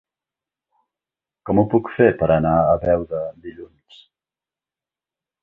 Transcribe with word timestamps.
Com 1.49 1.61
ho 1.61 1.65
puc 1.73 1.91
fer 1.97 2.07
per 2.23 2.31
anar 2.37 2.55
a 2.71 2.81
Beuda 2.87 3.21
dilluns? 3.45 4.01